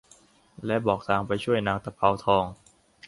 [0.65, 2.45] และบอกทางไปช่วยนางตะเภาทอง